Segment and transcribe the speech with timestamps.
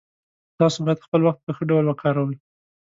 [0.59, 2.37] تاسو باید خپل وخت په ښه ډول وکاروئ